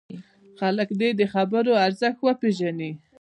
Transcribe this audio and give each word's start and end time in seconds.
خلک 0.59 0.89
دې 0.99 1.09
د 1.19 1.21
خبرو 1.33 1.73
ارزښت 1.85 2.19
وپېژني. 2.23 2.91